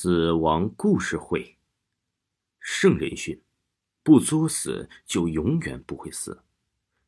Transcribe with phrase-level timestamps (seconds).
[0.00, 1.56] 死亡故事会。
[2.60, 3.42] 圣人训：
[4.04, 6.44] 不作死就永远不会死。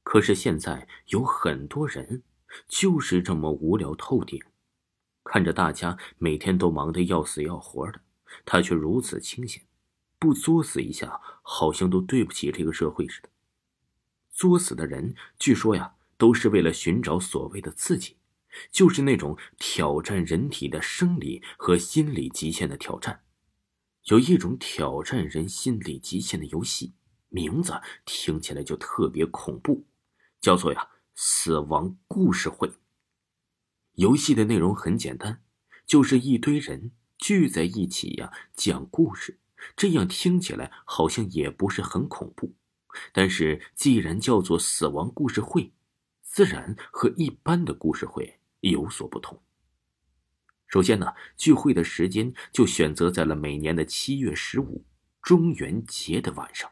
[0.02, 2.24] 可是现在有很多人
[2.66, 4.42] 就是这么无聊透顶。
[5.22, 8.00] 看着大家每天都忙得要死要活的，
[8.44, 9.62] 他却如此清闲，
[10.18, 13.28] 不作死一下，好像都对不起这个社会似的。
[14.32, 18.16] 作死的人，据说呀，都是为了寻找所谓的刺激。
[18.70, 23.22] 就是那种挑战人体的生理和心理极限的挑战，
[24.04, 26.94] 有一种挑战人心理极限的游戏，
[27.28, 27.72] 名字
[28.04, 29.86] 听起来就特别恐怖，
[30.40, 32.72] 叫做呀“死亡故事会”。
[33.94, 35.42] 游戏的内容很简单，
[35.86, 39.38] 就是一堆人聚在一起呀讲故事，
[39.76, 42.54] 这样听起来好像也不是很恐怖。
[43.12, 45.72] 但是既然叫做“死亡故事会”，
[46.22, 48.39] 自然和一般的故事会。
[48.60, 49.40] 有所不同。
[50.66, 54.84] 首先呢，聚会的时间就选择在了每年的七月十五，
[55.20, 56.70] 中元节的晚上，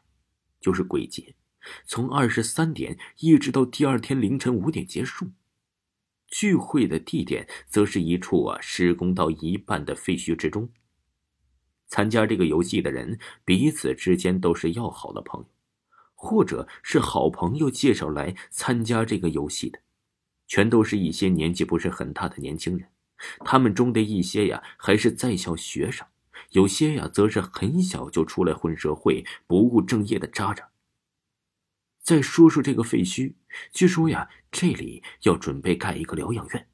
[0.61, 1.35] 就是鬼节，
[1.85, 5.33] 从二十三点一直到第二天凌晨五点结束。
[6.29, 10.69] 聚会的地点则是一处啊施工到一半的废墟之中。
[11.89, 15.49] 参加这个游戏的人彼此之间都是要好的朋友，
[16.15, 19.81] 或者是好朋友介绍来参加这个游戏的。
[20.49, 22.89] 全都是一些年纪不是很大的年轻人，
[23.45, 26.07] 他们中的一些呀还是在校学生，
[26.51, 30.71] 有些呀则是很小就出来混社会、不务正业的渣渣。
[32.03, 33.35] 再说说这个废墟，
[33.71, 36.67] 据说呀这里要准备盖一个疗养院，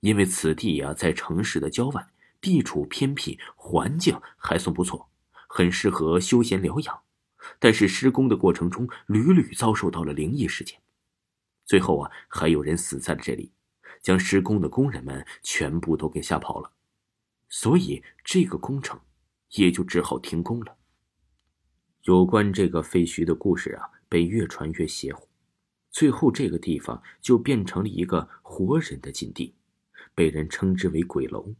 [0.00, 2.08] 因为此地呀在城市的郊外，
[2.40, 5.08] 地处偏僻，环境还算不错，
[5.48, 7.00] 很适合休闲疗养。
[7.60, 10.80] 但是施工的过程中屡屡遭受到了灵异事件。
[11.64, 13.52] 最后啊，还有人死在了这里，
[14.02, 16.72] 将施工的工人们全部都给吓跑了，
[17.48, 19.00] 所以这个工程
[19.52, 20.76] 也就只好停工了。
[22.02, 25.26] 有关这个废墟的故事啊，被越传越邪乎，
[25.90, 29.54] 最后这个地方就变成了一个活人的禁地，
[30.14, 31.54] 被人称之为鬼楼。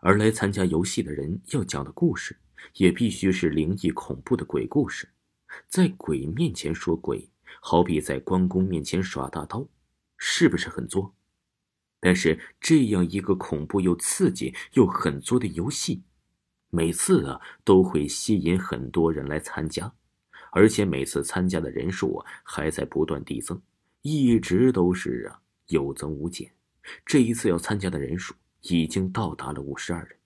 [0.00, 2.36] 而来参加游戏的人要讲的故事，
[2.74, 5.08] 也必须是灵异恐怖的鬼故事，
[5.68, 7.28] 在鬼面前说鬼。
[7.60, 9.68] 好比在关公面前耍大刀，
[10.16, 11.14] 是不是很作？
[12.00, 16.04] 但是这样一个恐怖又刺激又很作的游戏，
[16.70, 19.92] 每次啊都会吸引很多人来参加，
[20.52, 23.60] 而且每次参加的人数啊还在不断递增，
[24.02, 26.52] 一直都是啊有增无减。
[27.04, 30.16] 这一次要参加的人数已经到达了五十二人。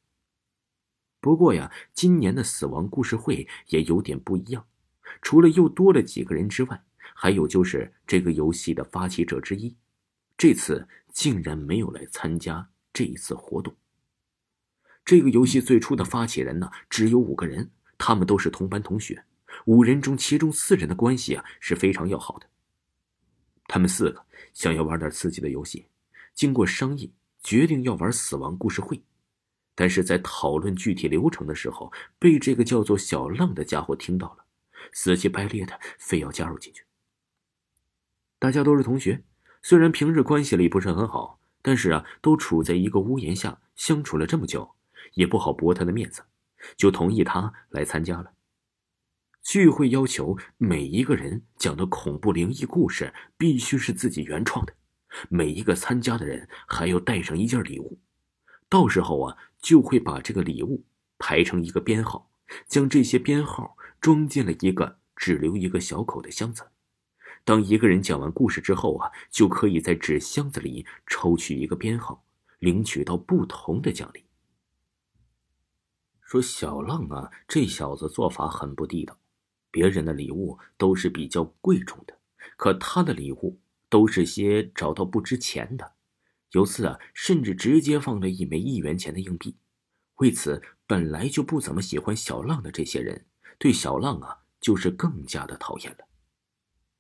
[1.21, 4.67] 不过呀，今年的死亡故事会也有点不一样，
[5.23, 6.85] 除了又多了几个人之外。
[7.15, 9.77] 还有就是这个游戏的发起者之一，
[10.37, 13.77] 这次竟然没有来参加这一次活动。
[15.05, 19.25] 这个游戏最初的发起人呢，只有五个人，他们都是同班同学。
[19.67, 22.49] 五人中，其中四人的关系啊是非常要好的。
[23.67, 24.25] 他们四个
[24.55, 25.87] 想要玩点刺激的游戏，
[26.35, 27.13] 经过商议，
[27.43, 29.03] 决定要玩死亡故事会。
[29.75, 34.45] 但是在讨论具体流程的时候，被这个叫做小浪的家伙听到了，
[34.93, 36.85] 死乞白咧的非要加入进去。
[38.43, 39.23] 大家都是同学，
[39.63, 44.75] 虽然平日关系里不是很好，但是啊，都处在一个屋檐下相处了这么久，
[45.15, 46.25] 也不好驳他的面子，
[46.77, 48.33] 就同意他来参加了。
[49.45, 54.75] 聚会要求每一个人讲的恐怖灵异故事必须是自己原创的，
[55.29, 58.01] 每一个参加的人还要带上一件礼物，
[58.69, 60.85] 到时候啊，就会把这个礼物
[61.17, 62.29] 排成一个编号，
[62.67, 66.65] 将这些编号装进了一个只留一个小口的箱子。
[67.45, 72.25] 当一个人讲完故事之后啊，就可以在纸箱子里抽取一个编号，
[72.61, 74.25] 领取到不同的奖励。
[76.21, 79.19] 说小浪啊，这小子做法很不地道，
[79.71, 82.17] 别人的礼物都是比较贵重的，
[82.57, 85.93] 可他的礼物都是些找到不值钱的。
[86.53, 89.57] 有次啊，甚至直接放了一枚一元钱的硬币。
[90.17, 93.27] 为此，本来就不怎么喜欢小浪的这些人，
[93.59, 96.07] 对小浪啊，就是更加的讨厌了。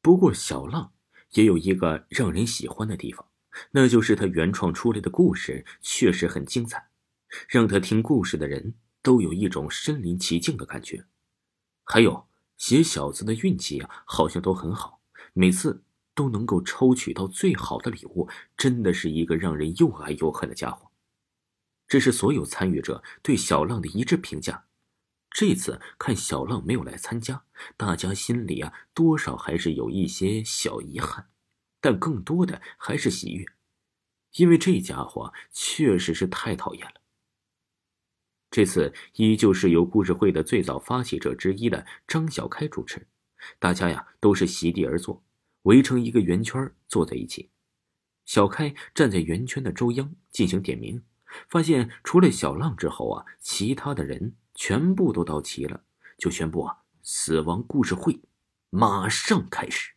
[0.02, 0.92] 不过，小浪
[1.34, 3.24] 也有一个让人喜欢的地方，
[3.70, 6.88] 那就是他原创出来的故事确实很精彩，
[7.48, 11.04] 让他听故事的人都有一种身临其境的感觉。
[11.84, 12.26] 还有
[12.56, 15.00] 写小子的运气啊，好像都很好，
[15.34, 15.84] 每次
[16.16, 20.90] 都能够抽取到最好的礼物，真的是一个让人又爱又恨的家伙。
[21.86, 24.64] 这是所有参与者对小浪的一致评价。
[25.34, 27.44] 这次看小浪没有来参加，
[27.76, 31.30] 大家心里啊多少还是有一些小遗憾，
[31.80, 33.46] 但更多的还是喜悦，
[34.34, 37.00] 因为这家伙确实是太讨厌了。
[38.50, 43.08] 这次依旧是由故事会的最早发起者之一的张小开主持，
[43.58, 45.24] 大家呀都是席地而坐，
[45.62, 47.50] 围成一个圆圈坐在一起。
[48.26, 51.02] 小开站在圆圈的中央进行点名，
[51.48, 54.36] 发现除了小浪之后啊，其他的人。
[54.64, 55.82] 全部都到齐了，
[56.16, 58.20] 就宣布啊，死亡故事会
[58.70, 59.94] 马上开始。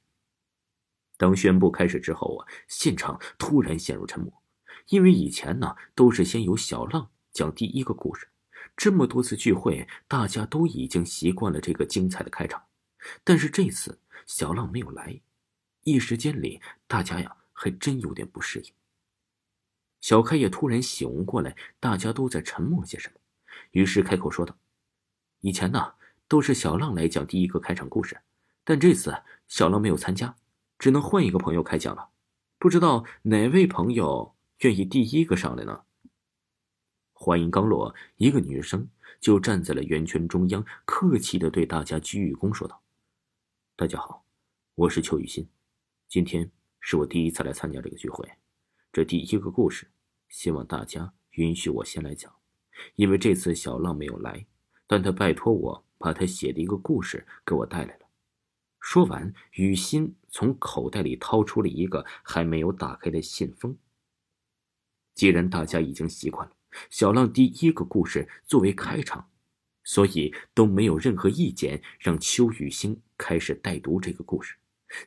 [1.17, 4.41] 等宣布开始之后啊，现场突然陷入沉默，
[4.87, 8.29] 因为以前呢都是先由小浪讲第一个故事，
[8.75, 12.63] 这么多次聚会，大家都已经习惯了这个精彩的开场，
[13.23, 15.21] 但是这次小浪没有来，
[15.83, 18.73] 一时间里大家呀还真有点不适应。
[20.01, 23.19] 小开也突然醒悟过来，大家都在沉默些什么。
[23.75, 24.57] 于是开口说道
[25.43, 25.95] ：“以前呢，
[26.29, 28.17] 都是小浪来讲第一个开场故事，
[28.63, 29.13] 但这次
[29.49, 30.33] 小浪没有参加，
[30.79, 32.09] 只能换一个朋友开讲了。
[32.57, 35.83] 不知道哪位朋友愿意第一个上来呢？”
[37.11, 38.89] 话音刚落，一个女生
[39.19, 42.81] 就站在了圆圈中央，客气的对大家鞠一躬，说道
[43.75, 44.25] ：“大家好，
[44.75, 45.49] 我是邱雨欣，
[46.07, 46.49] 今天
[46.79, 48.25] 是我第一次来参加这个聚会，
[48.93, 49.91] 这第一个故事，
[50.29, 52.33] 希望大家允许我先来讲。”
[52.95, 54.45] 因为这次小浪没有来，
[54.87, 58.05] 但他拜托我把他写的一个故事给我带来了。
[58.79, 63.75] 说完，雨欣从口袋里掏出了一个还没有打开的信封。
[65.15, 66.53] 既然大家已经习惯了
[66.89, 69.29] 小浪第一个故事作为开场，
[69.83, 74.55] 所以都没有任何意见，让邱雨欣开始带读这个故事。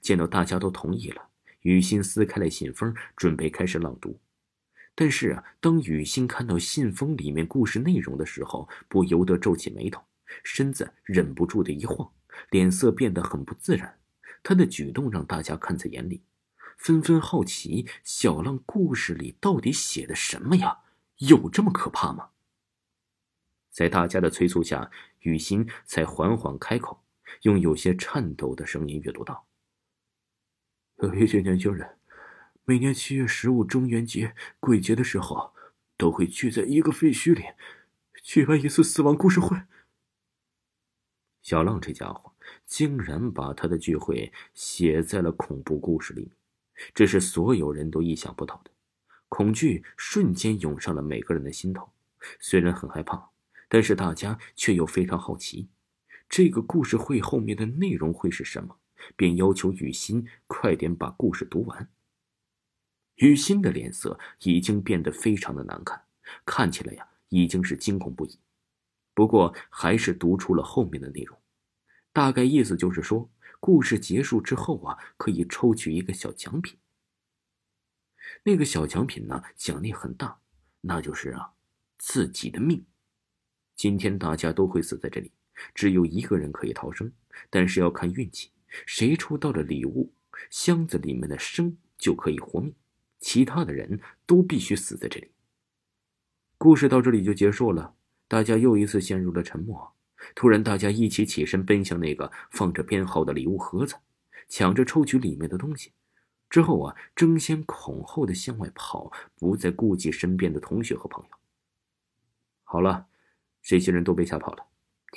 [0.00, 1.28] 见到大家都同意了，
[1.60, 4.18] 雨欣撕开了信封，准备开始朗读。
[5.00, 10.02] 但是啊，当雨欣看到信封里面故事内容的时候，不由得皱起眉头，
[10.42, 12.10] 身子忍不住的一晃，
[12.50, 14.00] 脸色变得很不自然。
[14.42, 16.24] 他的举动让大家看在眼里，
[16.76, 20.80] 纷纷好奇小浪故事里到底写的什么呀？
[21.18, 22.30] 有这么可怕吗？
[23.70, 24.90] 在大家的催促下，
[25.20, 27.04] 雨欣才缓缓开口，
[27.42, 29.46] 用有些颤抖的声音阅读道
[31.02, 31.88] ：“有一些年轻人。”
[32.68, 35.54] 每年七月十五中元节、鬼节的时候，
[35.96, 37.42] 都会聚在一个废墟里，
[38.22, 39.56] 举办一次死亡故事会。
[41.40, 42.34] 小浪这家伙
[42.66, 46.30] 竟然把他的聚会写在了恐怖故事里面，
[46.92, 48.70] 这是所有人都意想不到的。
[49.30, 51.90] 恐惧瞬间涌上了每个人的心头，
[52.38, 53.30] 虽然很害怕，
[53.70, 55.70] 但是大家却又非常好奇，
[56.28, 58.76] 这个故事会后面的内容会是什么，
[59.16, 61.88] 便要求雨欣快点把故事读完。
[63.18, 66.02] 雨欣的脸色已经变得非常的难看，
[66.44, 68.38] 看起来呀已经是惊恐不已。
[69.14, 71.36] 不过还是读出了后面的内容，
[72.12, 73.28] 大概意思就是说，
[73.58, 76.78] 故事结束之后啊，可以抽取一个小奖品。
[78.44, 80.38] 那个小奖品呢，奖励很大，
[80.82, 81.54] 那就是啊，
[81.98, 82.86] 自己的命。
[83.74, 85.32] 今天大家都会死在这里，
[85.74, 87.12] 只有一个人可以逃生，
[87.50, 88.52] 但是要看运气，
[88.86, 90.12] 谁抽到了礼物
[90.50, 92.72] 箱子里面的生就可以活命。
[93.20, 95.30] 其他的人都必须死在这里。
[96.56, 97.94] 故事到这里就结束了，
[98.26, 99.94] 大家又一次陷入了沉默。
[100.34, 103.96] 突然，大家一起起身，奔向那个放着编号的礼物盒子，
[104.48, 105.92] 抢着抽取里面的东西。
[106.50, 111.30] 之后啊，争先恐后的向外跑，不再顾及身边的同学和朋友。
[112.64, 113.06] 好了，
[113.62, 114.66] 这些人都被吓跑了，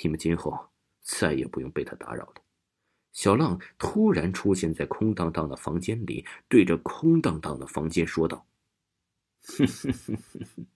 [0.02, 0.68] 你们今后
[1.00, 2.34] 再也不用被他打扰了。
[3.12, 8.46] 小浪突然出现在空荡荡的房间里，对着空荡荡的房间说道
[9.46, 10.66] ：“哼哼哼哼哼。”